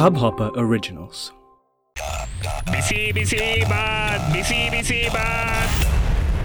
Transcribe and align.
Hubhopper 0.00 0.48
Originals. 0.62 1.18
ಬಿಸಿ 2.72 3.00
ಬಿಸಿ 3.16 3.40
ಬಾತ್ 3.70 4.22
ಬಿಸಿ 4.34 4.60
ಬಿಸಿ 4.74 5.00
Baat 5.14 5.74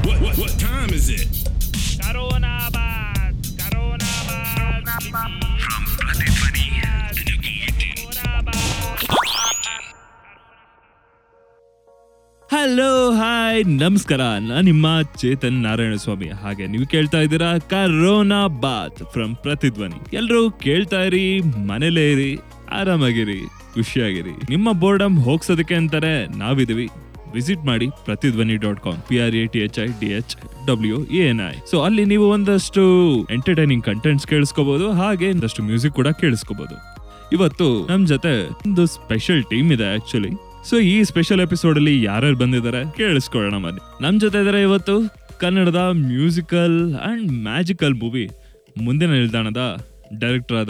What, 0.07 0.17
what, 0.23 0.35
what 0.41 0.53
time 0.63 0.91
is 0.97 1.05
it? 1.17 1.31
Corona 2.01 2.55
Baat 2.75 3.45
corona 3.59 4.11
ಬಾತ್ 4.29 5.05
From 5.11 5.33
ಪ್ರತಿಧ್ವನಿ 5.99 6.65
ಹಲೋ 12.49 12.91
ಹಾಯ್ 13.11 13.61
ನಮಸ್ಕಾರ. 13.83 14.21
ನಾನು 14.49 14.65
ನಿಮ್ಮ 14.69 14.87
ಚೇತನ್ 15.21 15.57
ನಾರಾಯಣ 15.63 15.95
ಸ್ವಾಮಿ 15.95 16.29
ಹಾಗೆ 16.43 16.67
ನೀವು 16.67 16.87
ಕೇಳ್ತಾ 16.87 17.17
ಇದ್ದೀರಾ 17.17 17.51
ಕರೋನಾ 17.73 18.41
ಬಾತ್ 18.65 19.01
ಫ್ರಮ್ 19.13 19.35
ಪ್ರತಿಧ್ವನಿ. 19.35 19.99
ಎಲ್ಲರೂ 20.17 20.51
ಕೇಳ್ತಾ 20.65 21.01
ಇರಿ 21.03 21.23
ಮನೇಲೇ 21.71 22.05
ಇರಿ. 22.11 22.29
ಆರಾಮಾಗಿರಿ, 22.71 23.39
ಖುಷಿಯಾಗಿರಿ. 23.73 24.31
ನಿಮ್ಮ 24.49 24.71
ಬೋರ್ಡಮ್ 24.71 25.17
ಹೋಗ್ಸೋದಕ್ಕೆ 25.17 25.75
ಅಂತಾರೆ 25.75 26.37
ನಾವಿದೀವಿ. 26.37 26.89
ವಿಸಿಟ್ 27.33 27.65
ಮಾಡಿ 27.65 27.87
Prathidhwani 28.05 28.55
dot 28.55 28.79
com 28.79 29.07
P 29.07 29.19
R 29.19 29.35
A 29.35 29.45
T 29.45 29.59
H 29.59 29.79
I 29.79 29.85
D 29.85 30.05
H 30.05 30.35
W 30.67 31.03
N 31.03 31.41
I 31.49 31.53
so 31.71 31.81
ಅಲ್ಲಿ 31.81 32.05
ನೀವು 32.05 32.29
ಒಂದಷ್ಟು 32.29 32.83
ಎಂಟರ್ಟೈನಿಂಗ್ 33.33 33.83
ಕಂಟೆಂಟ್ಸ್ 33.83 34.27
ಕೇಳಿಸ್ಕೋಬಹುದು 34.27 34.91
ಹಾಗೆ 34.91 35.31
ಒಂದಷ್ಟು 35.31 35.63
ಮ್ಯೂಸಿಕ್ 35.63 35.93
ಕೂಡ 35.93 36.07
ಕೇಳಿಸ್ಕೋಬಹುದು 36.07 36.75
ಇವತ್ತು 37.33 37.87
ನಮ್ 37.89 38.07
ಜೊತೆ 38.07 38.47
ಒಂದು 38.47 38.85
ಸ್ಪೆಷಲ್ 38.85 39.43
ಟೀಮ್ 39.43 39.71
ಇದೆ 39.71 39.93
ಆಕ್ಚುಲಿ 39.93 40.29
ಸೊ 40.69 40.77
ಈ 40.79 41.03
ಸ್ಪೆಷಲ್ 41.03 41.41
ಎಪಿಸೋಡ್ 41.41 41.77
ಅಲ್ಲಿ 41.77 42.03
ಯಾರ್ಯಾರು 42.03 42.37
ಬಂದಿದ್ದಾರೆ 42.37 42.97
ಕೇಳಿಸ್ಕೊಳ್ಳೋಣ 42.97 43.63
ಬನ್ನಿ. 43.63 44.03
ನಮ್ 44.03 44.19
ಜೊತೆ 44.19 44.41
ಇದಾರೆ 44.41 44.61
ಇವತ್ತು 44.61 45.13
ಕನ್ನಡದ 45.39 45.89
ಮ್ಯೂಸಿಕಲ್ 45.91 46.95
ಅಂಡ್ 46.95 47.31
ಮ್ಯಾಜಿಕಲ್ 47.31 47.93
ಮೂವಿ 47.93 48.29
ಮುಂದಿನ 48.83 49.11
ನಿಲ್ದಾಣದ 49.11 49.85
ಡೈರೆಕ್ಟರ್ 50.19 50.57
ಆದ 50.57 50.69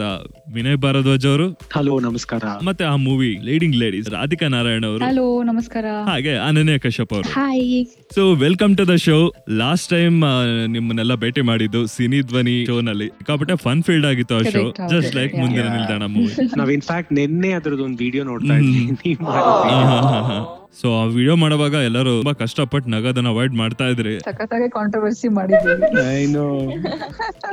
ವಿನಯ್ 0.52 0.76
ಭಾರದ್ವಾಜ್ 0.76 1.26
ಅವರು. 1.26 1.58
ಹಲೋ 1.72 2.00
ನಮಸ್ಕಾರ. 2.00 2.42
ಮತ್ತೆ 2.64 2.84
ಆ 2.84 2.96
movie 2.96 3.38
leading 3.42 3.76
ladies 3.76 4.10
Radhika 4.10 4.48
Narayan 4.48 4.86
ಅವರು. 4.86 5.04
ಹಲೋ 5.04 5.42
ನಮಸ್ಕಾರ. 5.42 5.84
ಹಾಗೆ 6.04 6.34
ಅನನ್ಯ 6.36 6.78
ಕಶ್ಯಪ್ 6.78 7.12
ಅವರು. 7.12 7.28
Hi 7.28 7.86
so 8.14 8.34
welcome 8.34 8.76
to 8.76 8.88
the 8.88 8.94
show 8.94 9.34
last 9.50 9.90
time 9.90 10.24
ನಿಮ್ಮನ್ನೆಲ್ಲ 10.66 11.14
ಭೇಟಿ 11.14 11.40
ಮಾಡಿದ್ದು 11.40 11.86
ಸಿನಿ 11.86 12.20
ಧ್ವನಿ 12.20 12.64
ಶೋ 12.66 12.80
ನಲ್ಲಿ. 12.80 13.08
ಸಿಕ್ಕಾಪಟ್ಟೆ 13.08 13.56
ಫನ್ 13.56 13.82
ಫೀಲ್ಡ್ 13.82 14.06
ಆಗಿತ್ತು 14.06 14.34
ಆ 14.34 14.38
ಶೋ 14.38 14.44
Correct, 14.56 14.82
ಹೌದು. 14.82 15.02
Just 15.02 15.16
like 15.16 15.34
Mundina. 15.34 15.62
Nildana 15.62 16.04
movie 16.04 16.48
ನಾವ್ 16.56 16.72
ಇನ್ಫ್ಯಾಕ್ಟ್ 16.72 17.12
ನಿನ್ನೆ 17.12 17.52
ಅದ್ರದ್ದು 17.52 17.84
ಒಂದು 17.84 17.96
ವಿಡಿಯೋ 17.96 18.24
ನೋಡ್ತಾ. 18.24 18.54
ಇದ್ವಿ. 18.54 19.16
ಸೊ 20.76 20.88
ಆ 20.96 21.04
ವಿಡಿಯೋ 21.12 21.34
ಮಾಡುವಾಗ 21.36 21.74
ಎಲ್ಲರೂ 21.86 22.10
ತುಂಬಾ 22.16 22.32
ಕಷ್ಟಪಟ್ಟು 22.40 22.88
ನಗದನ್ನ 22.90 23.28
ಅವಾಯ್ಡ್ 23.28 23.54
ಮಾಡ್ತಾ 23.54 23.84
ಇದ್ರಿ 23.86 24.12
ಸಖತ್ತಾಗಿ 24.24 24.68
ಕಾಂಟ್ರವರ್ಸಿ 24.70 25.28
ಮಾಡಿದ್ದೀವಿ 25.36 25.88
ಏನು 26.16 26.42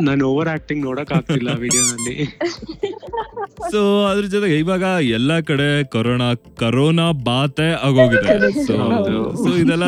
ನಾನು 0.03 0.23
ಓವರ್ 0.29 0.49
ಆಕ್ಟಿಂಗ್ 0.49 0.83
ನೋಡಕ್ 0.85 1.13
ಆಗ್ತಿಲ್ಲ 1.17 1.51
ವಿಡಿಯೋನಲ್ಲಿ 1.61 2.15
ಸೊ 3.71 3.79
ಅದ್ರ 4.05 4.25
ಜೊತೆಗೆ 4.27 4.55
ಇವಾಗ 4.59 4.85
ಎಲ್ಲಾ 5.11 5.37
ಕಡೆ 5.41 5.67
ಕೊರೋನಾ 5.91 6.27
ಕರೋನಾ 6.57 7.07
ಬಾತೆ 7.23 7.67
ಆಗೋಗಿದೆ. 7.83 8.29
ಸೊ 8.65 8.75
ಹೌದು. 8.83 9.15
ಸೊ 9.41 9.49
ಇದೆಲ್ಲ 9.55 9.85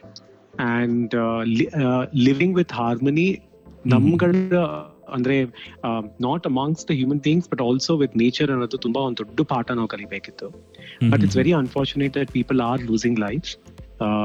and 0.59 1.09
uh, 1.09 1.47
li- 1.47 1.73
uh, 1.75 2.29
living 2.29 2.53
with 2.55 2.69
harmony 2.69 3.41
ನಮ್ಗಳ 3.87 4.33
ಅಂದ್ರೆ 5.13 5.45
not 6.21 6.47
amongst 6.47 6.85
the 6.85 6.91
human 6.91 7.21
things 7.21 7.49
but 7.49 7.63
also 7.63 7.97
with 7.97 8.17
nature 8.17 8.51
ಅನ್ನೋದು 8.51 8.79
ತುಂಬಾ 8.79 9.01
ಒಂದು 9.01 9.25
ದೊಡ್ಡ 9.25 9.41
ಪಾಠ 9.41 9.71
ನಾವು 9.71 9.89
ಕಲಿಬೇಕಿತ್ತು. 9.89 10.49
But 11.11 11.23
it's 11.23 11.37
very 11.37 11.53
unfortunate 11.53 12.15
that 12.15 12.31
people 12.31 12.61
are 12.61 12.83
losing 12.83 13.21
life 13.21 13.57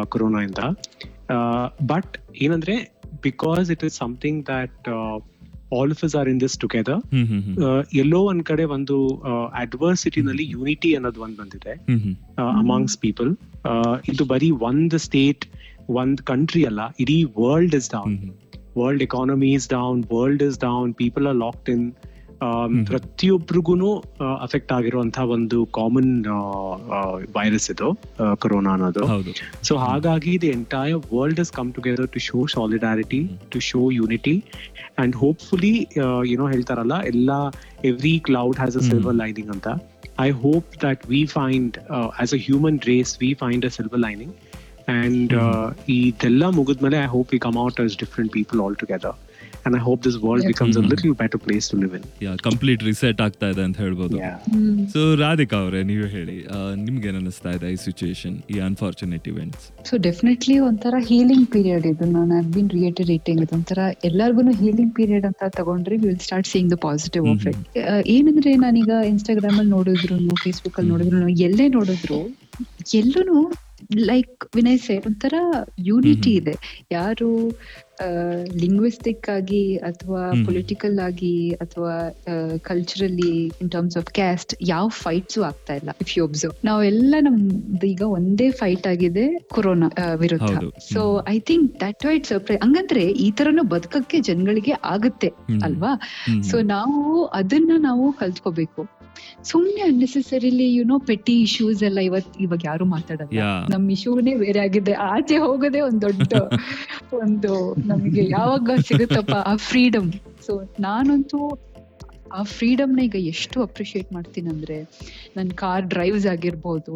corona 0.10 0.40
ಇಂದ. 0.40 0.64
ಬಟ್ 1.86 2.18
ಏನಂದ್ರೆ 2.42 3.00
because 3.24 3.72
it 3.72 3.84
is 3.84 3.94
something 3.94 4.46
that 4.46 4.90
all 5.80 5.92
of 5.92 6.04
is 6.04 6.16
are 6.16 6.30
in 6.30 6.42
this 6.42 6.60
together 6.60 7.02
ಎಲ್ಲೋ 7.96 8.20
ಒಂದ್ 8.22 8.44
ಕಡೆ 8.44 8.64
ಒಂದು 8.64 9.24
ಅಡ್ವರ್ಸಿಟಿನಲ್ಲಿ 9.56 10.46
ಯೂನಿಟಿ 10.50 10.94
ಅನ್ನೋದು 10.94 11.22
ಒಂದ್ 11.22 11.38
ಬಂದಿದೆ 11.38 11.74
ಅಮಾಂಗ್ಸ್ 12.38 12.98
ಪೀಪಲ್ 12.98 13.36
ಇದು 14.10 14.26
ಬರೀ 14.26 14.52
ಒಂದ್ 14.52 14.98
ಸ್ಟೇಟ್ 14.98 15.46
ಒಂದ್ 15.90 16.22
ಕಂಟ್ರಿ 16.22 16.64
ಅಲ್ಲ 16.64 16.80
ಇಡೀ 17.00 17.24
world 17.24 17.76
is 17.76 17.90
down 17.90 18.32
hmm, 18.80 18.82
hmm. 18.82 18.84
World 18.84 19.04
economy 19.08 19.52
is 19.56 19.70
down 19.74 20.02
world 20.14 20.46
is 20.46 20.60
down 20.64 20.92
people 21.00 21.28
are 21.28 21.40
locked 21.42 21.72
in 21.72 21.86
hmm. 22.44 22.76
ಪ್ರತಿಯೊಬ್ಬರಿಗೂ 22.90 23.90
ಅಫೆಕ್ಟ್ 24.46 24.72
ಆಗಿರುವಂತಹ 24.76 25.24
ಒಂದು 25.36 25.58
ಕಾಮನ್ 25.78 26.12
ವೈರಸ್ 27.36 27.68
ಇದು 27.74 27.88
ಕೊರೋನಾ 28.40 28.72
ಅನ್ನೋದು 28.76 29.04
ಹೌದು 29.10 29.32
ಸೊ 29.64 29.76
ಹಾಗಾಗಿ 29.84 30.34
the 30.42 30.50
entire 30.54 30.96
world 31.12 31.42
is 31.44 31.52
come 31.58 31.70
together 31.76 32.10
to 32.14 32.22
show 32.28 32.40
solidarity 32.54 33.22
to 33.52 33.62
show 33.68 33.82
unity 33.98 34.36
and 35.00 35.16
hopefully 35.22 35.74
ಏನೋ 36.32 36.48
ಹೇಳ್ತಾರಲ್ಲ 36.54 36.98
ಎಲ್ಲ 37.12 37.32
every 37.86 38.16
cloud 38.28 38.58
has 38.58 38.76
a 38.76 38.82
hmm. 38.82 38.90
Silver 38.92 39.18
lining 39.20 39.52
ಅಂತ 39.56 39.68
I 40.22 40.30
hope 40.40 40.70
that 40.82 41.04
we 41.10 41.22
find 41.34 41.76
as 42.18 42.34
a 42.34 42.42
human 42.46 42.80
race 42.88 43.14
we 43.22 43.32
find 43.40 43.66
a 43.66 43.74
silver 43.76 44.02
lining 44.02 44.34
and 44.98 45.34
ಇದೆಲ್ಲ 46.00 46.44
ಮುಗಿದ್ಮೇಲೆ 46.60 47.00
I 47.06 47.10
hope 47.16 47.32
we 47.36 47.42
come 47.48 47.58
out 47.66 47.82
as 47.86 47.98
different 48.04 48.32
people 48.38 48.62
all 48.66 48.78
together 48.84 49.18
and 49.66 49.76
I 49.78 49.80
hope 49.88 50.02
this 50.06 50.18
world 50.24 50.46
becomes 50.50 50.76
a 50.80 50.84
little 50.84 51.14
better 51.22 51.42
place 51.46 51.66
to 51.72 51.78
live 51.82 51.94
in 51.98 52.06
complete 52.48 52.82
reset 52.90 53.20
ಆಗ್ತಾ 53.26 53.48
ಇದೆ 53.54 53.64
ಅಂತ 53.68 53.78
ಹೇಳ್ಬೋದು. 53.86 54.16
So 54.94 55.00
Radhika 55.24 55.58
ಅವರೇ 55.64 55.82
ನೀವು 55.90 56.06
ಹೇಳಿ 56.16 56.36
ನಿಮ್ಗೆ 56.86 57.08
ಏನ್ 57.12 57.18
ಅನಿಸ್ತಾ 57.22 57.52
ಇದೆ 57.58 57.70
ಈ 57.76 57.80
ಸಿಚುಯೇಷನ್ 57.88 58.36
ಈ 58.54 58.60
ಅನ್ಫಾರ್ಚುನೇಟ್ 58.70 59.28
ಇವೆಂಟ್ಸ್ 59.34 59.66
ಸೊ 59.90 59.98
ಡೆಫಿನೆಟ್ಲಿ 60.08 60.58
ಒಂಥರ 60.70 60.96
ಹೀಲಿಂಗ್ 61.10 61.48
ಪೀರಿಯಡ್ 61.56 61.88
ಇದು. 61.92 62.08
ನಾನು 62.16 62.32
ಹ್ಯಾವ್ 62.36 62.50
ಬಿನ್ 62.58 62.72
ರಿಯೇಟರೇಟಿಂಗ್ 62.78 63.54
ಒಂಥರ 63.58 63.80
ಎಲ್ಲರಿಗೂ 64.10 64.44
ಹೀಲಿಂಗ್ 64.64 64.94
ಪೀರಿಯಡ್ 65.00 65.28
ಅಂತ 65.32 65.44
ತಗೊಂಡ್ರೆ 65.60 65.98
will 66.06 66.22
start 66.28 66.50
seeing 66.54 66.72
the 66.76 66.80
positive 66.88 67.28
effect 67.36 67.66
ಏನಂದ್ರೆ 68.18 68.54
ನಾನೀಗ 68.66 68.92
ಇನ್ಸ್ಟಾಗ್ರಾಮ್ 69.14 69.58
ಅಲ್ಲಿ 69.64 69.74
ನೋಡಿದ್ರು 69.78 70.18
ಫೇಸ್ಬುಕ್ 70.44 70.78
ಅಲ್ಲಿ 70.82 70.92
ನೋಡಿದ್ರು 70.96 71.30
ಎಲ್ಲೇ 71.50 71.68
ನೋಡಿದ್ರು 71.78 72.22
ಎಲ್ಲೂ 73.02 73.40
ಲೈಕ್ 73.90 74.44
ವಿನಯ್ 74.56 74.80
ಸೇರ್ 74.80 75.06
ಒಂಥರ 75.08 75.36
ಯೂನಿಟಿ. 75.90 76.32
ಇದೆ. 76.42 76.54
ಯಾರು 76.92 77.30
ಲಿಂಗ್ವಿಸ್ಟಿಕ್ 78.62 79.30
ಆಗಿ 79.30 79.62
ಅಥವಾ. 79.90 80.22
ಪೊಲಿಟಿಕಲ್ 80.46 81.00
ಆಗಿ 81.08 81.32
ಅಥವಾ 81.64 81.94
culturally 82.68 83.32
in 83.62 83.72
terms 83.72 83.98
of 83.98 84.10
caste 84.20 84.54
ಯಾವ 84.64 84.86
ಫೈಟ್ಸು 85.00 85.42
ಆಗ್ತಾ 85.44 85.74
ಇಲ್ಲ 85.74 85.92
ಇಫ್ 86.06 86.14
ಯು 86.18 86.24
ಅಬ್ಸರ್ವ್ 86.28 86.56
ನಾವೆಲ್ಲ 86.66 87.16
ನಮ್ದು 87.20 87.88
ಈಗ 87.88 88.04
ಒಂದೇ 88.18 88.52
ಫೈಟ್ 88.52 88.88
ಆಗಿದೆ 88.88 89.26
ಕೊರೋನಾ 89.56 89.90
ವಿರುದ್ಧ. 90.16 90.54
So 90.92 91.02
I 91.28 91.38
think 91.50 91.68
that 91.82 92.06
white 92.06 92.28
surprise 92.28 92.62
ಹಂಗಂದ್ರೆ 92.64 93.06
ಈ 93.26 93.32
ತರನು 93.32 93.64
ಬದುಕಕ್ಕೆ 93.74 94.20
ಜನಗಳಿಗೆ 94.22 94.76
ಆಗುತ್ತೆ 94.94 95.32
ಅಲ್ವಾ? 95.64 95.94
ಸೊ 96.52 96.58
ನಾವು 96.76 97.02
ಅದನ್ನ 97.34 97.72
ನಾವು 97.80 98.06
ಕಲ್ತ್ಕೋಬೇಕು. 98.14 98.82
ಸುಮ್ನೆ 99.44 99.82
ಅನ್ನೆಸೆಸರಿಲಿ 99.82 100.74
ಯುನೋ 100.74 101.00
ಪೆಟ್ಟಿ 101.00 101.42
ಇಶ್ಯೂಸ್ 101.42 101.84
ಎಲ್ಲ 101.84 102.00
ಇವತ್ 102.00 102.42
ಇವಾಗ 102.42 102.60
ಯಾರು 102.66 102.86
ಮಾತಾಡಲ್ಲ. 102.86 103.42
ನಮ್ 103.70 103.92
ಇಶ್ಯೂನೇ 103.92 104.36
ಬೇರೆ 104.36 104.60
ಆಗಿದೆ. 104.60 104.94
ಆಚೆ 105.10 105.38
ಹೋಗೋದೇ 105.38 105.82
ಒಂದ್ 105.82 106.02
ದೊಡ್ಡ 106.02 106.32
ಒಂದು 107.22 107.52
ನಮಗೆ 107.88 108.30
ಯಾವಾಗ 108.30 108.70
ಸಿಗುತ್ತಪ್ಪ 108.88 109.36
ಆ 109.46 109.56
ಫ್ರೀಡಮ್ 109.56 110.10
ಸೊ 110.48 110.54
ನಾನಂತೂ 110.80 111.40
ಆ 112.38 112.44
ಫ್ರೀಡಮ್ನ 112.44 113.00
ಈಗ 113.00 113.18
ಎಷ್ಟು 113.34 113.58
ಅಪ್ರಿಶಿಯೇಟ್ 113.62 114.14
ಮಾಡ್ತೀನಿ 114.14 114.50
ಅಂದ್ರೆ 114.50 114.78
ನನ್ನ 115.38 115.50
ಕಾರ್ 115.56 115.86
ಡ್ರೈವ್ಸ್ 115.86 116.28
ಆಗಿರ್ಬೋದು. 116.28 116.94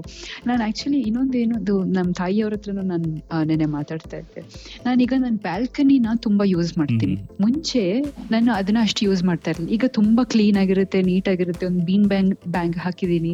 ನಾನು 0.47 0.63
ಆಕ್ಚುಲಿ 0.67 0.99
ಇನ್ನೊಂದೇನು 1.09 1.75
ನಮ್ಮ 1.97 2.09
ತಾಯಿಯವ್ರ 2.11 2.53
ಹತ್ರನೂ 2.53 2.81
ನಾನು 2.81 3.09
ನೆನೆ 3.43 3.65
ಮಾತಾಡ್ತಾ 3.65 4.17
ಇದ್ದೆ. 4.17 4.41
ನಾನೀಗ 4.85 5.13
ನನ್ನ 5.17 5.37
ಬ್ಯಾಲ್ಕನಿನ 5.41 6.07
ತುಂಬಾ 6.21 6.45
ಯೂಸ್ 6.45 6.77
ಮಾಡ್ತೀನಿ. 6.77 7.15
ಮುಂಚೆ 7.41 7.83
ನಾನು 8.31 8.51
ಅದನ್ನ 8.53 8.77
ಅಷ್ಟು 8.81 9.01
ಯೂಸ್ 9.05 9.23
ಮಾಡ್ತಾ 9.23 9.51
ಇರಲಿಲ್ಲ. 9.51 9.71
ಈಗ 9.77 9.85
ತುಂಬಾ 9.99 10.23
ಕ್ಲೀನ್ 10.23 10.57
ಆಗಿರುತ್ತೆ 10.57 11.01
ನೀಟ್ 11.01 11.29
ಆಗಿರುತ್ತೆ. 11.29 11.65
ಒಂದು 11.65 11.83
ಬೀನ್ 11.85 12.07
ಬ್ಯಾಂಗ್ 12.13 12.35
ಬ್ಯಾಂಗ್ 12.47 12.77
ಹಾಕಿದೀನಿ 12.77 13.33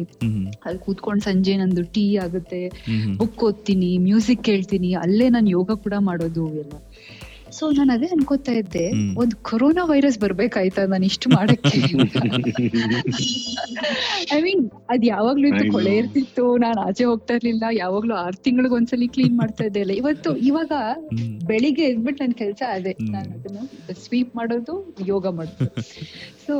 ಅಲ್ಲಿ 0.66 0.78
ಕೂತ್ಕೊಂಡು 0.86 1.24
ಸಂಜೆ 1.30 1.56
ನಂದು 1.56 1.82
ಟೀ 1.94 2.04
ಆಗುತ್ತೆ. 2.26 2.62
ಬುಕ್ 3.16 3.44
ಓದ್ತೀನಿ 3.44 3.98
ಮ್ಯೂಸಿಕ್ 3.98 4.44
ಕೇಳ್ತೀನಿ. 4.44 4.94
ಅಲ್ಲೇ 4.94 5.28
ನಾನು 5.28 5.50
ಯೋಗ 5.50 5.70
ಕೂಡ 5.86 5.94
ಮಾಡೋದು 6.10 6.46
ಎಲ್ಲ. 6.62 6.74
ಸೊ 7.56 7.64
ನಾನು 7.76 7.90
ಅದೇ 7.94 8.08
ಅನ್ಕೋತಾ 8.14 8.52
ಇದ್ದೆ. 8.58 8.82
ಒಂದು 9.20 9.34
ಕೊರೋನಾ 9.48 9.82
ವೈರಸ್ 9.90 10.16
ಬರ್ಬೇಕಾಯ್ತಾ 10.22 10.82
ನಾನು 10.90 11.04
ಇಷ್ಟು 11.10 11.28
ಮಾಡಕ್ಕೆ 11.30 11.78
ಐ 14.30 14.38
ಮೀನ್ 14.42 14.62
ಅದ್ 14.92 15.04
ಯಾವಾಗ್ಲೂ 15.10 15.46
ಇತ್ತು 15.50 15.64
ಕೊಳೆ 15.74 15.92
ಇರ್ತಿತ್ತು 16.00 16.44
ನಾನು 16.64 16.78
ಆಚೆ 16.86 17.04
ಹೋಗ್ತಾ 17.04 17.32
ಇರ್ಲಿಲ್ಲ 17.38 17.64
ಯಾವಾಗ್ಲೂ 17.78 18.14
ಆರ್ 18.22 18.36
ತಿಂಗಳಿಗೆ 18.44 18.74
ಒಂದ್ಸಲಿ 18.78 19.06
ಕ್ಲೀನ್ 19.14 19.34
ಮಾಡ್ತಾ 19.40 19.62
ಇದ್ದೆ 19.68 19.80
ಇಲ್ಲ 19.84 19.92
ಇವತ್ತು 20.00 20.30
ಇವಾಗ. 20.48 20.72
ಬೆಳಿಗ್ಗೆ 21.50 21.84
ಎದ್ಬಿಟ್ಟು 21.90 22.20
ನನ್ 22.24 22.34
ಕೆಲಸ 22.40 22.62
ಅದೇ. 22.76 22.92
ನಾನು 23.10 23.30
ಅದನ್ನು 23.38 23.62
ಸ್ವೀಪ್ 24.04 24.30
ಮಾಡೋದು 24.36 24.74
ಯೋಗ 25.06 25.26
ಮಾಡೋದು 25.38 25.66
ಸೊ 26.46 26.54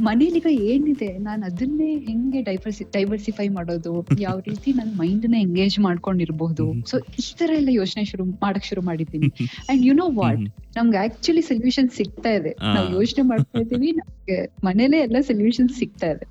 ಮನೇಲೀಗ 0.00 0.46
ಏನಿದೆ 0.46 1.18
ನಾನು 1.18 1.46
ಅದನ್ನೇ 1.46 1.96
ಹೆಂಗೆ 1.96 2.42
ಡೈವರ್ಸಿ 2.42 2.84
ಡೈವರ್ಸಿಫೈ 2.92 3.48
ಮಾಡೋದು 3.48 4.06
ಯಾವ 4.18 4.38
ರೀತಿ 4.38 4.72
ನನ್ನ 4.72 4.92
ಮೈಂಡ್ನ 4.96 5.34
ಎಂಗೇಜ್ 5.34 5.78
ಮಾಡ್ಕೊಂಡಿರ್ಬಹುದು. 5.78 6.88
ಸೊ 6.90 6.98
ಈ 6.98 7.34
ತರ 7.38 7.50
ಎಲ್ಲ 7.56 7.68
ಯೋಚನೆ 7.72 8.04
ಶುರು 8.04 8.24
ಮಾಡಕ್ 8.24 8.64
ಶುರು 8.64 8.82
ಮಾಡಿದ್ದೀನಿ. 8.82 9.48
ಅಂಡ್ 9.68 9.86
ಯು 9.86 9.92
ನೋ 9.92 10.10
ವಾಟ್ 10.10 10.40
ನಮ್ಗೆ 10.76 10.98
ಆಕ್ಚುಲಿ 10.98 11.40
ಸೊಲ್ಯೂಷನ್ 11.40 11.90
ಸಿಗ್ತಾ 11.90 12.30
ಇದೆ. 12.30 12.56
ನಾವು 12.74 12.92
ಯೋಚನೆ 12.92 13.28
ಮಾಡ್ತಾ 13.28 13.58
ಇದೀವಿ 13.58 13.92
ನಮ್ಗೆ 13.92 14.54
ಮನೇಲೆ 14.64 14.98
ಎಲ್ಲ 14.98 15.16
ಸೊಲ್ಯೂಷನ್ 15.20 15.68
ಸಿಗ್ತಾ 15.68 16.06
ಇದೆ. 16.06 16.26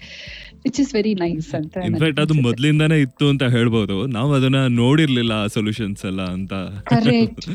ವಿಚ್ 0.66 0.84
ಇಸ್ 0.84 0.96
ವೆರಿ 0.96 1.14
ನೈಸ್ 1.14 1.60
ಅಂತ 1.60 1.78
ಇನ್ಫ್ಯಾಕ್ಟ್ 1.90 2.20
ಅದು 2.20 2.46
ಮೊದ್ಲಿಂದಾನೇ 2.46 3.00
ಇತ್ತು 3.00 3.30
ಅಂತ 3.34 3.44
ಹೇಳ್ಬೋದು. 3.56 4.08
ನಾವು 4.08 4.34
ಅದನ್ನ 4.34 4.82
ನೋಡಿರ್ಲಿಲ್ಲ 4.82 5.48
ಸೊಲ್ಯೂಷನ್ಸ್ 5.48 6.06
ಎಲ್ಲ 6.06 6.22
ಅಂತ. 6.38 6.54
ಕರೆಕ್ಟ್ 6.94 7.50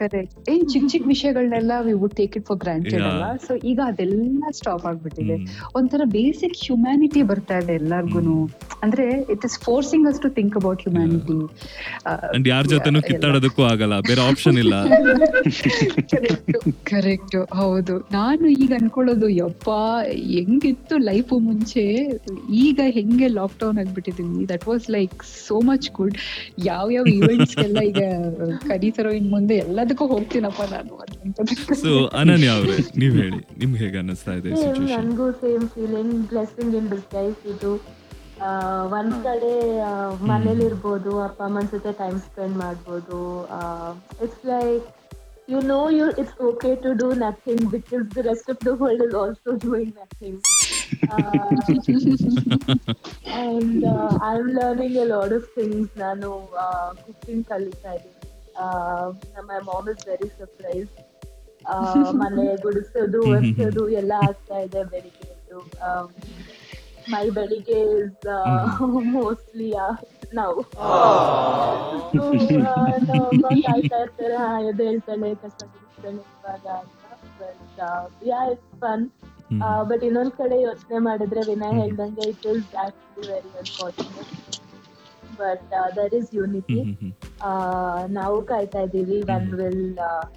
ಕರೆಕ್ಟ್ 0.00 0.48
ಏನ್ 0.52 0.68
ಚಿಕ್ಕ 0.68 0.92
ಚಿಕ್ಕ 0.92 1.06
ವಿಷಯಗಳನ್ನೆಲ್ಲ 1.06 1.72
we 1.86 1.92
would 1.92 2.14
take 2.14 2.36
it 2.36 2.46
for 2.46 2.58
granted. 2.58 3.02
ಅಲ್ಲ? 3.02 3.46
ಸೊ 3.46 3.54
ಈಗ 3.70 3.80
ಅದೆಲ್ಲ 3.86 4.42
ಸ್ಟಾಪ್ 4.50 4.86
ಆಗ್ಬಿಟ್ಟಿದೆ. 4.86 5.36
ಒಂಥರ 5.74 6.00
ಬೇಸಿಕ್ 6.16 6.66
ಹ್ಯುಮ್ಯಾನಿಟಿ 6.66 7.22
ಬರ್ತಾ 7.22 7.58
ಇದೆ 7.58 7.74
ಎಲ್ಲಾರ್ಗುನು. 7.74 8.48
ಅಂದ್ರೆ 8.82 9.32
it 9.32 9.44
is 9.44 9.60
forcing 9.60 10.08
us 10.08 10.22
to 10.22 10.30
think 10.30 10.56
about 10.56 10.80
humanity 10.80 11.48
and 12.34 12.48
ಯಾರ 12.48 12.66
ಜೊತೆನೂ 12.66 13.02
ಕಿತ್ತಾಡೋದಕ್ಕೂ 13.02 13.62
ಆಗಲ್ಲ. 13.62 14.00
ಬೇರೆ 14.00 14.30
ಆಪ್ಷನ್ 14.30 14.64
ಇಲ್ಲ. 14.64 14.74
ಕರೆಕ್ಟ್ 16.90 17.54
ಹೌದು. 17.54 18.12
ನಾನು 18.12 18.62
ಈಗ 18.62 18.72
ಅನ್ಕೊಳ್ಳೋದು 18.80 19.28
ಯಪ್ಪ 19.42 19.68
ಹೆಂಗಿತ್ತು 20.34 21.10
ಲೈಫ್ 21.10 21.32
ಮುಂಚೆ? 21.48 21.84
ಈಗ 22.60 22.80
ಹೆಂಗೆ 22.96 23.28
lock 23.28 23.56
down 23.58 23.78
ಆಗ್ಬಿಟ್ಟಿದೀವಿ 23.78 24.42
that 24.52 24.66
was 24.68 24.86
like 24.90 25.16
so 25.46 25.56
much 25.68 25.88
good 25.92 26.16
ಯಾವ 26.64 26.86
ಯಾವ 26.90 27.06
ಇವೆಂಟ್ಸ್ 27.18 27.56
ಎಲ್ಲ 27.58 27.78
ಈಗ 27.90 28.02
ಕರೀತಾರೋ 28.68 29.12
ಇನ್ 29.18 29.28
ಮುಂದೆ 29.30 29.56
ಎಲ್ಲದಕ್ಕೂ 29.56 30.06
ಹೋಗ್ತೀನಪ್ಪ 30.06 30.62
ನಾನು. 30.72 30.96
ಸೊ 31.82 31.92
ಅನನ್ಯ 32.20 32.50
ಅವ್ರೆ 32.58 32.76
ನೀವ್ 33.02 33.16
ಹೇಳಿ 33.22 33.40
ನಿಮ್ಗೆ 33.62 33.80
ಹೇಗೆ 33.84 33.98
ಅನ್ನಿಸ್ತಾ 33.98 34.34
ಇದೆ 34.40 34.50
ನನಗೂ 34.92 35.28
same 35.42 35.66
feeling 35.74 36.14
blessing 36.32 36.76
in 36.80 36.90
disguise 36.94 37.42
ಇದು. 37.54 37.72
ಒಂದ್ 38.98 39.16
ಕಡೆ 39.24 39.52
ಮನೇಲಿ 40.28 40.64
ಇರ್ಬೋದು 40.68 41.10
ಅಪ್ಪ 41.24 41.40
ಅಮ್ಮನ 41.42 41.66
ಜೊತೆ 41.72 41.90
ಟೈಮ್ 41.98 42.18
ಸ್ಪೆಂಡ್ 42.20 42.56
ಮಾಡ್ಬೋದು 42.56 43.18
it's 44.24 44.44
like 44.46 44.86
you 45.52 45.60
know 45.66 45.80
you 45.96 46.06
it's 46.22 46.38
okay 46.48 46.70
to 46.84 46.92
do 47.02 47.08
nothing 47.22 47.64
because 47.70 48.04
the 48.16 48.24
rest 48.28 48.50
of 48.54 48.62
the 48.66 48.72
world 48.82 49.04
is 49.08 49.16
also 49.22 49.50
doing 49.66 49.92
nothing 50.00 50.38
and 53.40 53.84
I 54.24 54.32
am 54.32 54.50
learning 54.56 54.96
a 54.96 55.06
lot 55.06 55.32
of 55.32 55.48
things 55.56 55.94
ನಾನು 55.98 56.30
ಕುಕಿಂಗ್ 57.00 57.44
ಕಲಿತಾ 57.48 57.92
ಇದ್ದೀನಿ 57.94 58.18
my 59.48 59.60
mom 59.70 59.88
is 59.88 60.04
very 60.08 60.28
surprise 60.38 60.92
ಮನೆ 62.20 62.44
ಗುಡಿಸೋದು 62.56 63.18
ಒರೆಸೋದು 63.30 63.82
ಎಲ್ಲ 64.00 64.12
ಆಗ್ತಾ 64.28 64.58
ಇದೆ 64.58 64.82
ಬೆಳಿಗ್ಗೆ 64.84 65.26
ಎದ್ದು 65.30 65.60
ಮೈ 67.12 67.26
ಬೆಳಿಗ್ಗೆ 67.30 67.80
ಇಸ್ 67.98 68.26
ಮೋಸ್ಟ್ಲಿ 69.12 69.70
ನಾವು 70.34 70.60
ಕಾಯ್ತಾ 73.62 73.98
ಇರ್ತಾರೆ 73.98 74.36
ಹಾ 74.36 74.50
ಎದ್ದು 74.60 74.84
ಹೇಳ್ತಾಳೆ 74.84 75.30
ಕಸ 75.34 75.56
ಇವಾಗ 76.04 76.66
ಅಂತ 76.76 77.04
but 77.40 77.80
yeah 78.28 78.40
it's 78.52 78.74
fun 78.80 79.04
but 79.88 80.04
ಇನ್ನೊಂದ್ 80.04 80.34
ಕಡೆ 80.38 80.56
ಯೋಚನೆ 80.62 80.98
ಮಾಡಿದ್ರೆ 81.06 81.42
ವಿನಯ್ 81.48 81.76
ಹೇಳ್ದಂಗೆ 81.80 82.26
it 82.30 82.46
is 82.52 82.66
actually 82.82 83.28
very 83.30 83.52
unfortunate 83.58 84.32
but 85.38 85.62
there 85.96 86.14
is 86.14 86.30
unity 86.34 86.78
ಆ, 87.40 87.50
ನಾವು 88.16 88.36
ಕಾಯ್ತಾ 88.42 88.80
ಇದೀವಿ 88.86 89.18
ಒನ್ 89.30 89.46
ವಿಲ್ 89.58 89.84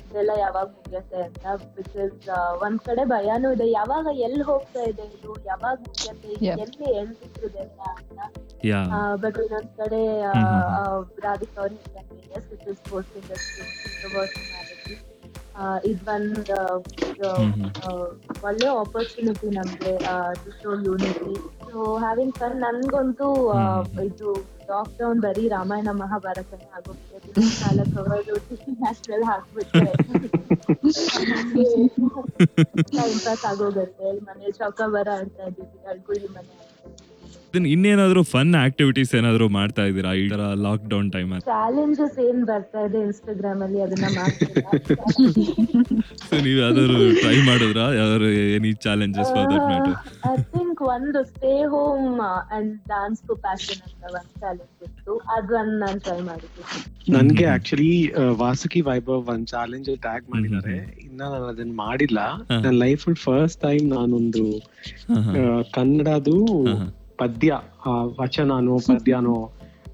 ಇದೆಲ್ಲ 0.04 0.32
ಯಾವಾಗ 0.38 0.68
ಮುಗಿಯತ್ತೆ 0.76 1.18
ಅಂತ. 1.24 1.46
ಬಿಕಾಸ್ 1.78 2.14
ಒಂದ್ 2.62 2.82
ಕಡೆ 2.86 3.04
ಭಯಾನೂ 3.10 3.48
ಇದೆ. 3.52 3.66
ಯಾವಾಗ 3.72 4.06
ಎಲ್ 4.28 4.42
ಹೋಗ್ತಾ 4.44 4.84
ಇದೆ 4.84 5.06
ಇದು? 5.10 5.32
ಯಾವಾಗ 5.46 5.76
ಮುಗಿಯತ್ತೆ. 5.84 6.30
ಎಲ್ಲಿ 6.56 6.88
ಎಳ್ಬಿಟ್ಟಿದೆ 7.00 7.64
ಅಂತ. 7.64 8.20
ಬಟ್ 9.24 9.40
ಇನ್ನೊಂದ್ 9.40 9.74
ಕಡೆ 9.78 10.02
ರಾಧಿಕಾ 11.26 11.60
ಅವ್ರು 11.62 11.78
yes 12.38 12.50
it 12.54 12.66
is 12.70 12.82
about 12.86 13.10
humanity 13.12 14.73
ಇದು 15.86 16.12
ಒಂದ್ 16.14 16.50
ಒಳ್ಳೆ 18.48 18.68
ಆಪರ್ಚುನಿಟಿ 18.82 19.50
ನಮ್ಗೆ 19.58 19.92
to 20.42 20.52
show 20.62 20.72
unity 20.88 21.34
so 21.72 21.84
having 21.98 22.36
fun 22.40 22.58
ನನ್ಗಂತೂ. 22.64 23.28
ಇದು 24.08 24.30
ಲಾಕ್ಡೌನ್ 24.70 25.20
ಬರೀ 25.22 25.44
ರಾಮಾಯಣ 25.48 25.90
ಮಹಾಭಾರತ 26.02 26.54
ಆಗೋಗಿದೆ 26.78 27.20
ದಿನ 27.28 27.48
ಕಾಲ 27.60 27.80
ಕವರ್ 27.94 28.30
ನ್ಯಾಷನಲ್ 28.74 29.26
ಹಾಕ್ಬಿಟ್ರೆ. 29.30 29.92
ಟೈಮ್ 32.96 33.20
ಪಾಸ್ 33.26 33.46
ಆಗೋಗತ್ತೆ. 33.52 34.10
ಮನೆ 34.28 34.52
ಚೌಕ 34.60 34.82
ಬರ 34.96 35.10
ಅಂತ 35.24 35.40
ಇದ್ದೀವಿ 35.50 35.88
ಅಳ್ಗುಳಿ 35.94 36.30
ಮನೆ 36.38 36.52
ಇದನ್ನ 37.54 37.68
ಇನ್ನೇನಾದ್ರೂ 37.74 38.22
ಫನ್ 38.32 38.52
ಆಕ್ಟಿವಿಟೀಸ್ 38.66 39.12
ಏನಾದ್ರು 39.18 39.48
ಮಾಡ್ತಾ 39.56 39.84
ಇದ್ದೀರಾ? 39.90 40.12
ಈ 40.22 40.24
ತರ 40.32 40.44
ಲಾಕ್ 40.66 40.86
ಡೌನ್ 40.94 41.10
ಟೈಮ್ 41.16 41.28
ಅಲ್ಲಿ? 41.34 41.44
ಚಾಲೆಂಜಸ್ 41.50 42.16
ಏನ್ 42.24 42.40
ಬರ್ತಾ 42.50 42.80
ಇದೆ 42.88 43.00
ಇನ್ಸ್ಟಾಗ್ರಾಮ್ 43.08 43.60
ಅಲ್ಲಿ 43.66 43.80
ಅದನ್ನ 43.86 44.08
ಮಾಡ್ತೀರಾ? 44.16 44.72
ಸೊ 46.30 46.38
ನೀವ್ 46.46 46.58
ಯಾವ್ದಾದ್ರು 46.64 46.96
ಟ್ರೈ 47.20 47.36
ಮಾಡಿದ್ರ? 47.50 47.82
ಯಾವ್ದಾದ್ರು 48.00 48.30
any 48.56 48.72
challenges 48.86 49.30
for 49.36 49.46
that 49.52 49.68
matter 49.72 49.94
I 50.32 50.34
think 50.56 50.82
ಒಂದು 50.96 51.22
stay 51.34 51.54
home 51.74 52.18
and 52.58 52.74
dance 52.94 53.22
to 53.30 53.36
passion 53.46 53.84
ಅಂತ 53.90 54.04
ಒಂದು 54.22 54.34
ಚಾಲೆಂಜ್ 54.46 54.82
ಇತ್ತು. 54.88 55.14
ಅದನ್ನ 55.36 55.78
ನಾನು 55.84 56.02
ಟ್ರೈ 56.08 56.18
ಮಾಡಿದ್ದೆ 56.32 56.82
ನನ್ಗೆ 57.18 57.46
ಆಕ್ಚುಲಿ 57.54 57.92
ವಾಸುಕಿ 58.44 58.84
ವೈಭವ್ 58.90 59.32
ಒಂದ್ 59.36 59.48
ಚಾಲೆಂಜ್ 59.54 59.92
ಟ್ಯಾಗ್ 60.08 60.26
ಮಾಡಿದ್ದಾರೆ. 60.34 60.76
ಇನ್ನ 61.06 61.22
ನಾನು 61.36 61.48
ಅದನ್ನ 61.54 61.76
ಮಾಡಿಲ್ಲ. 61.86 62.20
ನನ್ನ 62.50 62.76
ಲೈಫ್ 62.86 63.08
ಫಸ್ಟ್ 63.28 63.62
ಟೈಮ್ 63.68 63.88
ನಾನೊಂದು 63.96 64.48
ಕನ್ನಡದು 65.78 66.38
ಪದ್ಯ 67.20 67.50
ಆ, 67.86 67.92
ವಚನನೋ 68.20 68.78
ಪದ್ಯನೋ 68.88 69.38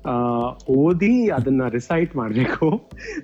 ಆ, 0.05 0.13
ಓದಿ 0.77 1.09
ಅದನ್ನ 1.29 1.63
ರಿಸೈಟ್ 1.69 2.11
ಮಾಡ್ಬೇಕು. 2.15 2.67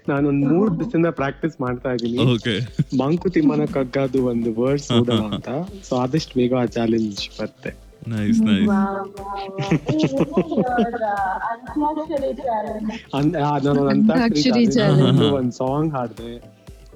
ನಾನೊಂದ್ 0.07 0.43
ಮೂರ್ 0.47 0.71
ದಿವಸದಿಂದ 0.73 1.09
ಪ್ರಾಕ್ಟೀಸ್ 1.13 1.55
ಮಾಡ್ತಾ 1.61 1.91
ಇದ್ದೀನಿ 1.93 2.17
ಓಕೆ 2.33 2.55
ಮಂಕುತಿಮ್ಮನ 2.97 3.65
ಕಗ್ಗದು 3.73 4.21
ಒಂದು 4.27 4.51
ವರ್ಡ್ಸ್ 4.57 4.89
ಓದೋಣ 4.93 5.21
ಅಂತ. 5.31 5.49
ಸೊ 5.83 5.95
ಆದಷ್ಟು 5.97 6.33
ಬೇಗ 6.39 6.53
ಆ 6.55 6.67
ಚಾಲೆಂಜ್ 6.75 7.21
ಬರುತ್ತೆ. 7.37 7.71
ನೈಸ್ 8.07 8.41
ನೈಸ್ 8.41 8.67
ನಾನು 13.61 13.79
ಒಂದು 13.83 13.91
ಅಂತಾಕ್ಷರಿ 13.93 14.65
ಸಾಂಗ್ 15.57 15.91
ಹಾಡ್ದೆ. 15.95 16.33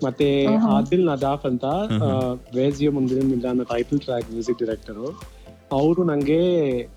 ಮತ್ತೆ 0.04 0.28
ಆದಿಲ್ 0.74 1.04
ನದಾಫ್ 1.08 1.46
ಅಂತ 1.46 1.66
ವೇಜಿಯೋ 2.56 2.92
ಮುಂದಿನ 2.92 3.26
ನಿಲ್ದಾಣ 3.30 3.64
ಟೈಟಲ್ 3.72 4.00
ಟ್ರ್ಯಾಕ್ 4.00 4.28
ಮ್ಯೂಸಿಕ್ 4.32 4.60
ಡೈರೆಕ್ಟರ್ 4.62 5.02
ಅವರು 5.78 6.02
ನಂಗೆ 6.04 6.40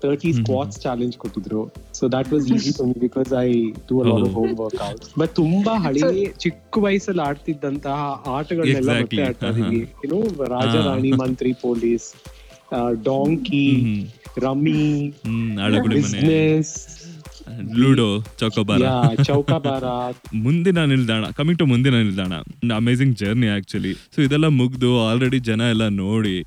ತರ್ಟಿ 0.03 0.29
ಸ್ಕ್ವಾಟ್ಸ್ 0.33 0.79
ಚಾಲೆಂಜ್ 0.81 1.15
ಕೊಟ್ಟಿದ್ರು. 1.23 1.61
So 1.97 2.03
that 2.15 2.29
was 2.33 2.45
easy 2.55 2.71
to 2.77 2.85
me 2.89 2.97
because 3.05 3.31
I 3.41 3.49
do 3.89 3.95
a 4.01 4.05
lot 4.09 4.25
of 4.27 4.35
home 4.39 4.53
work 4.61 5.05
but 5.21 5.33
ತುಂಬಾ 5.41 5.73
ಹಳೆ 5.85 6.01
ಚಿಕ್ಕ 6.45 6.77
ವಯಸ್ಸಲ್ಲಿ 6.85 7.23
ಆಡ್ತಿದ್ದಂತಹ 7.27 7.99
ಆಟಗಳನ್ನೆಲ್ಲ. 8.37 8.91
ಮತ್ತೆ 9.01 9.21
ಆಡ್ತಾ 9.27 9.49
ಇದೀವಿ 9.53 9.81
ಏನು 10.05 10.19
ರಾಜ 10.55 10.75
ರಾಣಿ 10.89 11.11
ಮಂತ್ರಿ 11.23 11.53
ಪೊಲೀಸ್ 11.67 12.07
ಡಾಂಕಿ 13.07 13.65
ರಮ್ಮಿ 14.45 14.83
ಹ್ಮ್ 15.27 15.89
ಬಿಸ್ನೆಸ್ 15.95 16.73
ಲೂಡೋ 17.81 18.07
ಚೌಕಾಬಾರ. 18.39 18.79
ಯಾ 18.83 18.97
ಚೌಕಾಬಾರ. 19.29 19.85
ಮುಂದಿನ 20.45 20.79
ನಿಲ್ದಾಣ 20.91 21.23
ಕಮಿಂಗ್ 21.39 21.59
ಟು 21.59 21.65
ಮುಂದಿನ 21.65 21.95
ನಿಲ್ದಾಣ. 22.03 22.33
ಅಮೇಜಿಂಗ್ 22.77 23.15
ಜರ್ನಿ 23.21 23.47
ಆಕ್ಚುಲಿ 23.55 23.93
ಸೊ 24.15 24.21
ಇದೆಲ್ಲ 24.21 24.47
ಮುಗ್ದು 24.59 24.91
ಆಲ್ರೆಡಿ 25.07 25.39
ಜನ 25.49 25.61
ಎಲ್ಲ 25.73 25.87
ನೋಡಿ. 26.03 26.37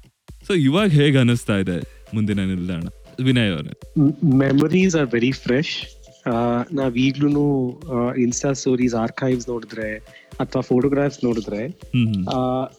ಸೊ 0.46 0.54
ಇವಾಗ 0.68 0.88
ಹೇಗೆ 0.98 1.18
ಅನಿಸ್ತಾ 1.18 1.56
ಇದೆ? 1.62 1.78
ಮುಂದಿನ 2.16 2.40
ನಿಲ್ದಾಣ. 2.44 2.84
ವಿನಯ್ 3.24 3.52
ಅವರೇ. 3.52 3.72
ಮೆಮೊರೀಸ್ 4.38 4.96
ಆರ್ 4.96 5.08
ವೆರಿ 5.12 5.32
ಫ್ರೆಶ್ 5.44 5.74
ನಾವ್ 6.72 6.96
ಈಗ್ಲೂ 6.96 7.44
ಇನ್ಸ್ಟಾ 8.18 8.52
ಸ್ಟೋರೀಸ್ 8.52 8.94
ಆರ್ಕೈವ್ಸ್ 8.94 9.48
ನೋಡಿದ್ರೆ 9.48 9.88
ಅಥವಾ 10.40 10.62
ಫೋಟೋಗ್ರಾಫ್ಸ್ 10.62 11.20
ನೋಡಿದ್ರೆ 11.24 11.60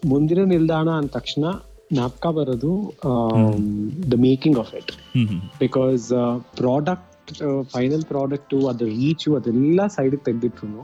ಮುಂದಿನ 0.06 0.44
ನಿಲ್ದಾಣ 0.46 0.89
ಅಂದ 0.89 1.10
ತಕ್ಷಣ 1.10 1.44
ನಾಪ್ಕ 1.91 2.27
ಬರೋದು 2.27 2.72
the 4.12 4.13
making 4.20 4.60
of 4.60 4.74
it. 4.75 4.91
Because 5.60 6.06
product 6.56 7.32
final 7.72 8.03
product 8.03 8.56
ಅದ್ರ 8.70 8.86
ರೀಚು 8.98 9.36
ಅದೆಲ್ಲ 9.36 9.88
side 9.88 10.17
ತೆಗೆದಿಟ್ರು 10.25 10.82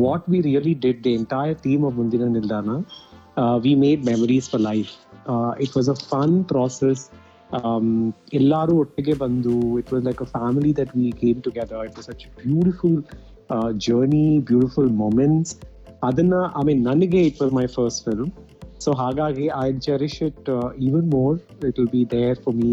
what 0.00 0.30
we 0.30 0.40
really 0.40 0.74
did 0.80 1.04
the 1.04 1.10
entire 1.12 1.54
theme 1.56 1.84
of 1.84 1.96
Mundina 1.96 2.24
Nildana 2.28 2.68
we 3.58 3.74
made 3.74 4.04
memories 4.06 4.50
for 4.50 4.62
life 4.62 4.92
it 5.60 5.76
was 5.76 5.88
a 5.88 5.98
fun 6.12 6.34
it 6.84 7.02
Um, 7.48 7.88
ಎಲ್ಲರೂ 8.32 8.72
ಒಟ್ಟಿಗೆ 8.82 9.12
ಬಂದು 9.14 9.52
it 9.78 9.90
was 9.92 10.04
like 10.04 10.20
a 10.22 10.26
family 10.32 10.70
that 10.78 10.92
we 10.96 11.08
came 11.20 11.38
together 11.42 11.82
it 11.84 11.96
was 11.96 12.06
such 12.06 12.24
beautiful 12.40 12.96
journey 13.84 14.24
beautiful 14.48 14.90
moments 14.96 15.52
ಅದನ್ನ 16.02 16.38
I 16.60 16.62
mean 16.64 16.82
ನನಗೆ 16.84 17.20
it 17.22 17.38
was 17.42 17.52
my 17.52 17.66
first 17.76 18.00
film 18.04 18.30
so 18.80 18.92
ಹಾಗಾಗಿ 18.92 19.46
I 19.58 19.66
cherish 19.78 20.18
it 20.22 20.50
even 20.86 21.06
more 21.10 21.36
it 21.68 21.78
will 21.78 21.92
be 21.92 22.02
there 22.12 22.40
for 22.44 22.56
me 22.56 22.72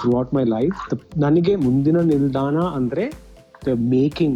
throughout 0.18 0.34
my 0.34 0.44
life 0.50 0.76
ನನಗೆ 1.18 1.54
ಮುಂದಿನ 1.64 2.00
ನಿಲ್ದಾಣ 2.12 2.58
ಅಂದ್ರೆ 2.74 3.06
the 3.64 3.74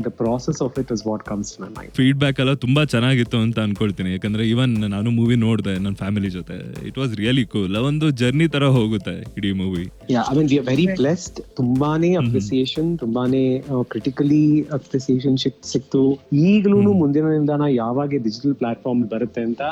the 0.06 0.10
process 0.22 0.60
of 0.66 0.74
it 0.82 0.90
is 0.94 1.02
what 1.08 1.22
comes 1.30 1.50
comes 1.56 1.74
mind 1.76 1.92
feedback 1.98 2.38
ಎಲ್ಲ 2.42 2.52
ತುಂಬಾ 2.64 2.82
ಚೆನ್ನಾಗಿತ್ತು 2.84 3.38
ಅಂತ 3.46 3.58
ಅನ್ಕೊಳ್ತೀನಿ. 3.66 4.10
ಯಾಕಂದ್ರೆ 4.16 4.44
ಇವನ್ 4.48 4.72
ನಾನು 4.96 5.10
ಮೂವಿ 5.18 5.36
ನೋಡಿದೆ 5.46 5.74
ನನ್ನ 5.84 5.94
ಫ್ಯಾಮಿಲಿ 6.02 6.30
ಜೊತೆ. 6.30 6.56
ಇಟ್ 6.88 6.98
ವಾಸ್ 7.02 7.12
ರಿಯಲಿ 7.20 7.44
ಕೂಲ್ 7.44 7.76
ಒಂದು 7.90 8.10
ಜರ್ನಿ 8.22 8.48
ತರ 8.54 8.64
ಹೋಗುತ್ತೆ 8.78 9.16
ಇಡೀ 9.38 9.52
movie 9.62 9.84
I 10.32 10.36
mean 10.38 10.50
we 10.52 10.58
are 10.62 10.68
very 10.72 10.86
blessed 11.02 11.40
ತುಂಬಾನೇ 11.60 12.10
ಅಪ್ರಿಸಿಯೇಷನ್ 12.22 12.90
ತುಂಬಾನೇ 13.04 13.44
ಕ್ರಿಟಿಕಲಿ 13.92 14.44
ಅಪ್ರಿಸಿಯೇಷನ್ 14.78 15.38
ಸಿಕ್ತು. 15.74 16.02
ಈಗಲೂ 16.50 16.80
ಮುಂದಿನ 17.02 17.28
ನಿಲ್ದಾಣ 17.36 17.62
ಯಾವಾಗ 17.82 18.10
ಡಿಜಿಟಲ್ 18.26 18.54
ಪ್ಲಾಟ್ಫಾರ್ಮ್ 18.54 19.04
ಬರುತ್ತೆ 19.14 19.42
ಅಂತ 19.50 19.62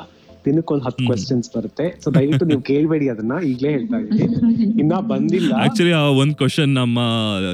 ದಿನಕ್ಕೊಂದು 0.46 0.84
ಹತ್ತು 0.84 1.02
ಕ್ವೆಶನ್ಸ್ 1.08 1.48
ಬರುತ್ತೆ. 1.56 1.86
ಸೊ 2.04 2.08
ದಯವಿಟ್ಟು 2.16 2.44
ನೀವು 2.50 2.62
ಕೇಳಬೇಡಿ 2.68 3.06
ಅದನ್ನ. 3.14 3.34
ಈಗಲೇ 3.50 3.70
ಹೇಳ್ತಾ 3.76 3.98
ಇದ್ದೀನಿ. 4.02 4.64
ಇನ್ನ 4.82 4.94
ಬಂದಿಲ್ಲ. 5.12 5.50
ಆಕ್ಚುಲಿ 5.64 5.92
ಆ 6.00 6.02
ಒಂದ್ 6.22 6.34
ಕ್ವಶನ್ 6.34 6.72
ನಮ್ಮ 6.80 6.98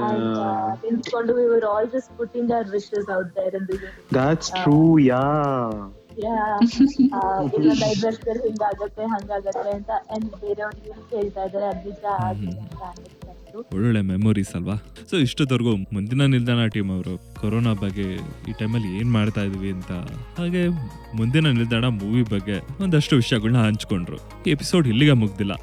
And 0.04 0.38
uh, 0.38 0.76
ನಿಂತ್ಕೊಂಡು 0.84 1.36
we 1.36 1.46
were 1.46 1.66
all 1.66 1.88
just 1.88 2.10
putting 2.18 2.52
our 2.52 2.64
wishes 2.64 3.10
out 3.10 3.34
there 3.34 3.50
in 3.60 3.66
the 3.66 3.74
universe. 3.74 4.06
That's 4.18 4.52
true 4.52 5.00
yeah 5.00 5.22
ಐದ್ 7.90 8.04
ವರ್ಷದಲ್ಲಿ 8.06 8.44
ಹಿಂಗಾಗತ್ತೆ 8.48 9.04
ಹಂಗಾಗತ್ತೆ 9.06 9.72
ಅಂತ 9.78 9.92
and 10.16 10.26
ಬೇರೆಯವ್ರಿಗೆ 10.42 10.92
ಹೇಳ್ತಾ 11.16 11.44
ಇದಾರೆ 11.44 11.68
ಅದ್ 11.68 11.86
ನಿಜ 11.88 12.06
ಅಂತ 12.30 12.82
ಅನ್ನಿಸ್ತಾ 12.90 13.32
ಇತ್ತು. 13.32 13.60
ಒಳ್ಳೊಳ್ಳೆ 13.76 14.02
ಮೆಮೊರೀಸ್ 14.02 14.56
ಅಲ್ವಾ? 14.56 14.76
ಸೊ 15.10 15.16
ಇಷ್ಟೊತ್ತವರೆಗೂ 15.18 15.76
ಮುಂದಿನ 15.94 16.26
ನಿಲ್ದಾಣ 16.26 16.66
ಟೀಮ್ 16.66 16.92
ಅವರು 16.92 17.14
ಕೊರೋನಾ 17.42 17.74
ಬಗ್ಗೆ 17.74 18.06
ಈ 18.50 18.54
ಟೈಮಲ್ಲಿ 18.60 19.00
ಏನ್ 19.00 19.12
ಮಾಡ್ತಾ 19.12 19.42
ಇದ್ವಿ 19.42 19.72
ಅಂತ 19.72 19.92
ಹಾಗೆ 20.38 20.64
ಮುಂದಿನ 21.18 21.48
ನಿಲ್ದಾಣ 21.52 21.86
ಮೂವಿ 21.86 22.24
ಬಗ್ಗೆ 22.24 22.58
ಒಂದಷ್ಟು 22.84 23.16
ವಿಷಯಗಳನ್ನ 23.16 23.62
ಹಂಚ್ಕೊಂಡ್ರು. 23.66 24.20
ಈ 24.48 24.52
ಎಪಿಸೋಡ್ 24.52 24.88
ಇಲ್ಲಿಗೆ 24.88 25.14
ಮುಗ್ದಿಲ್ಲ. 25.14 25.54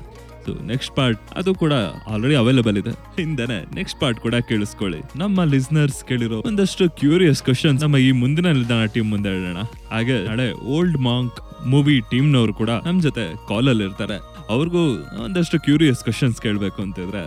ನೆಕ್ಸ್ಟ್ 0.71 0.93
ಪಾರ್ಟ್ 0.97 1.21
ಅದು 1.41 1.51
ಕೂಡ 1.63 1.75
ಆಲ್ರೆಡಿ 2.13 2.37
ಅವೈಲೇಬಲ್ 2.43 2.79
ಇದೆ. 2.83 2.93
ಹಿಂದೆನೆ 3.21 3.59
ನೆಕ್ಸ್ಟ್ 3.75 3.99
ಪಾರ್ಟ್ 4.01 4.21
ಕೂಡ 4.21 4.35
ಕೇಳಿಸ್ಕೊಳ್ಳಿ. 4.51 5.01
ನಮ್ಮ 5.23 5.45
ಲಿಸ್ನರ್ಸ್ 5.55 6.01
ಕೇಳಿರೋ 6.05 6.39
ಒಂದಷ್ಟು 6.51 6.87
ಕ್ಯೂರಿಯಸ್ 7.03 7.43
ಕ್ವಶನ್ಸ್ 7.43 7.83
ನಮ್ಮ 7.85 7.97
ಈ 8.07 8.13
ಮುಂದಿನ 8.23 8.47
ನಿಲ್ದಾಣ 8.57 8.85
ಟೀಮ್ 8.95 9.11
ಮುಂದೆ 9.15 9.33
ಹೇಳೋಣ. 9.37 9.63
ಹಾಗೆ 9.91 10.17
ನಾಳೆ 10.29 10.49
ಓಲ್ಡ್ 10.77 10.99
ಮಾಂಕ್ 11.09 11.39
ಮೂವಿ 11.73 11.95
ಟೀಮ್ನವರು 12.11 12.53
ಕೂಡ 12.55 12.71
ನಮ್ 12.87 13.01
ಜೊತೆ 13.07 13.25
ಕಾಲಲ್ಲಿ 13.49 13.85
ಇರ್ತಾರೆ 13.85 14.17
ಅವ್ರಿಗೂ 14.55 14.83
ಒಂದಷ್ಟು 15.25 15.57
ಕ್ಯೂರಿಯಸ್ 15.67 16.03
ಕ್ವಶನ್ಸ್ 16.09 16.41
ಕೇಳಬೇಕು 16.41 16.79
ಅಂತಿದ್ರೆ 16.83 17.23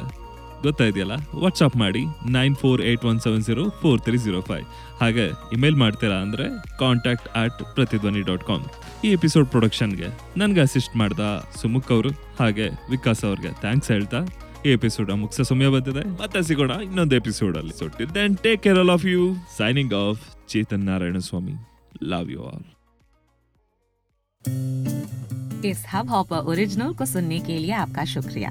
ಗೊತ್ತಾಯ್ತಿಯಲ್ಲ 0.63 1.15
ವಾಟ್ಸಪ್ 1.43 1.77
ಮಾಡಿ 1.77 2.03
nine 2.37 2.55
four 2.55 2.81
eight 2.91 3.05
one 3.05 3.19
seven 3.21 3.45
zero 3.49 3.65
four 3.81 4.01
three 4.01 4.19
zero 4.19 4.41
five 4.43 4.67
ಹಾಗೆ 5.01 5.27
ಇಮೇಲ್ 5.53 5.77
ಮಾಡ್ತೀರಾ 5.83 6.17
ಅಂದ್ರೆ 6.21 6.47
contact 6.79 7.29
at 7.43 7.61
Prathidhwani 7.75 8.23
dot 8.23 8.45
com 8.45 8.65
ಈ 9.05 9.11
ಎಪಿಸೋಡ್ 9.19 9.49
ಪ್ರೊಡಕ್ಷನ್ಗೆ 9.49 10.09
ನನ್ಗೆ 10.37 10.61
ಅಸಿಸ್ಟ್ 10.61 10.97
ಮಾಡ್ದ 10.97 11.21
ಸುಮುಖ್ 11.61 11.93
ಅವರು 11.93 12.13
ಹಾಗೆ 12.41 12.69
ವಿಕಾಸ್ 12.91 13.23
ಅವ್ರಿಗೆ 13.25 13.53
ಥ್ಯಾಂಕ್ಸ್ 13.61 13.91
ಹೇಳ್ತಾ 13.91 14.21
ಈ 14.67 14.71
ಎಪಿಸೋಡ್ 14.71 15.11
ಮುಗಿಸೋ 15.17 15.45
ಸಮಯ 15.51 15.69
ಬಂದಿದೆ 15.69 16.05
ಮತ್ತೆ 16.21 16.41
ಸಿಗೋಣ 16.43 16.77
ಇನ್ನೊಂದು 16.87 17.17
ಎಪಿಸೋಡ್ 17.21 17.57
ಅಲ್ಲಿ 17.59 17.75
so 17.79 17.87
till 17.99 18.15
then 18.17 18.37
take 18.47 18.63
care 18.63 18.79
all 18.79 18.95
of 18.97 19.05
you 19.13 19.21
signing 19.59 19.95
off 20.03 20.23
Chetan 20.49 20.87
Narayana 20.91 21.21
Swamy 21.29 21.57
love 22.15 22.31
you 22.37 22.43
all 22.47 22.65
इस 25.65 25.81
हब 25.89 26.09
हॉपर 26.09 26.39
ओरिजिनल 26.51 26.93
को 26.95 27.05
सुनने 27.07 27.39
के 27.41 27.59
लिए 27.59 27.73
आपका 27.75 28.05
शुक्रिया 28.07 28.51